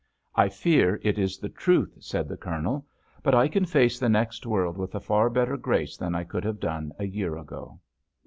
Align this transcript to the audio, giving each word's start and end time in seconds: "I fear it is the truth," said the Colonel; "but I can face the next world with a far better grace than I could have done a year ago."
"I 0.33 0.49
fear 0.49 0.99
it 1.03 1.19
is 1.19 1.37
the 1.37 1.47
truth," 1.49 1.95
said 1.99 2.27
the 2.27 2.35
Colonel; 2.35 2.87
"but 3.21 3.35
I 3.35 3.47
can 3.47 3.65
face 3.65 3.99
the 3.99 4.09
next 4.09 4.47
world 4.47 4.75
with 4.75 4.95
a 4.95 4.99
far 4.99 5.29
better 5.29 5.57
grace 5.57 5.95
than 5.95 6.15
I 6.15 6.23
could 6.23 6.43
have 6.43 6.59
done 6.59 6.91
a 6.97 7.05
year 7.05 7.37
ago." 7.37 7.79